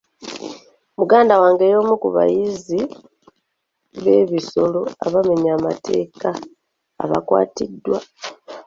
Muganda 0.97 1.33
wange 1.43 1.65
y'omu 1.73 1.95
ku 2.01 2.07
bayizzi 2.15 2.79
b'ebisolo 4.03 4.81
abamenya 5.05 5.51
amateeka 5.57 6.29
abaakwatiddwa. 7.03 7.97